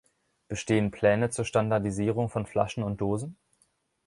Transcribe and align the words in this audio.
Bestehen 0.47 0.89
Pläne 0.89 1.29
zur 1.29 1.45
Standardisierung 1.45 2.27
von 2.29 2.47
Flaschen 2.47 2.81
und 2.81 2.99
Dosen? 3.01 3.37